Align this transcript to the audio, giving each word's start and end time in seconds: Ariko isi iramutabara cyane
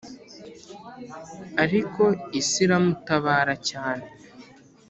Ariko 1.63 2.03
isi 2.39 2.57
iramutabara 2.65 3.55
cyane 3.69 4.05